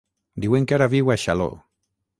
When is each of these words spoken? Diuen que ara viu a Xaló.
Diuen 0.45 0.65
que 0.71 0.77
ara 0.79 0.89
viu 0.95 1.13
a 1.15 1.19
Xaló. 1.27 1.51